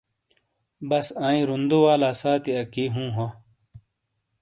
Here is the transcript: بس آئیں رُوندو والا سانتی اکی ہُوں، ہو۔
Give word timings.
بس 0.89 1.07
آئیں 1.27 1.43
رُوندو 1.49 1.79
والا 1.85 2.11
سانتی 2.21 2.51
اکی 2.61 2.85
ہُوں، 2.93 3.09
ہو۔ 3.15 3.27